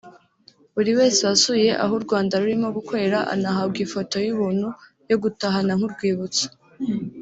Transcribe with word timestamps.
Buri 0.75 0.91
wese 0.99 1.19
wasuye 1.27 1.69
aho 1.83 1.93
u 1.99 2.03
Rwanda 2.05 2.33
rurimo 2.41 2.67
gukorera 2.77 3.19
anahabwa 3.33 3.77
ifoto 3.85 4.15
y’ubuntu 4.27 4.67
yo 5.09 5.17
gutahana 5.23 5.71
nk’urwibutso 5.77 6.45